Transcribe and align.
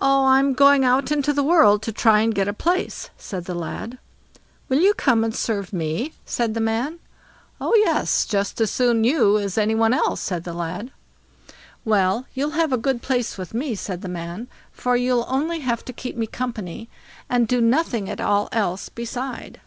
"Oh, 0.00 0.24
I'm 0.26 0.54
going 0.54 0.84
out 0.84 1.12
into 1.12 1.32
the 1.32 1.44
world 1.44 1.82
to 1.82 1.92
try 1.92 2.18
and 2.22 2.34
get 2.34 2.48
a 2.48 2.52
place", 2.52 3.10
said 3.16 3.44
the 3.44 3.54
lad. 3.54 3.96
"Will 4.68 4.80
you 4.80 4.92
come 4.92 5.22
and 5.22 5.32
serve 5.32 5.72
me?" 5.72 6.14
said 6.26 6.54
the 6.54 6.60
man. 6.60 6.98
"Oh 7.60 7.72
yes; 7.76 8.26
just 8.26 8.60
as 8.60 8.72
soon 8.72 9.04
you 9.04 9.38
as 9.38 9.56
any 9.56 9.76
one 9.76 9.94
else", 9.94 10.20
said 10.20 10.42
the 10.42 10.52
lad. 10.52 10.90
"Well, 11.84 12.26
you'll 12.34 12.50
have 12.58 12.72
a 12.72 12.76
good 12.76 13.02
place 13.02 13.38
with 13.38 13.54
me", 13.54 13.76
said 13.76 14.02
the 14.02 14.08
man; 14.08 14.48
"for 14.72 14.96
you'll 14.96 15.26
only 15.28 15.60
have 15.60 15.84
to 15.84 15.92
keep 15.92 16.16
me 16.16 16.26
company, 16.26 16.88
and 17.30 17.46
do 17.46 17.60
nothing 17.60 18.10
at 18.10 18.20
all 18.20 18.48
else 18.50 18.88
beside." 18.88 19.60